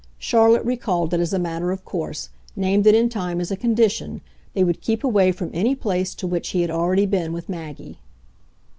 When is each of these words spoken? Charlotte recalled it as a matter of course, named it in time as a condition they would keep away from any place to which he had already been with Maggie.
Charlotte 0.17 0.65
recalled 0.65 1.13
it 1.13 1.19
as 1.19 1.31
a 1.31 1.37
matter 1.37 1.71
of 1.71 1.85
course, 1.85 2.29
named 2.55 2.87
it 2.87 2.95
in 2.95 3.07
time 3.07 3.39
as 3.39 3.51
a 3.51 3.55
condition 3.55 4.21
they 4.55 4.63
would 4.63 4.81
keep 4.81 5.03
away 5.03 5.31
from 5.31 5.51
any 5.53 5.75
place 5.75 6.15
to 6.15 6.25
which 6.25 6.49
he 6.49 6.61
had 6.63 6.71
already 6.71 7.05
been 7.05 7.33
with 7.33 7.47
Maggie. 7.47 7.99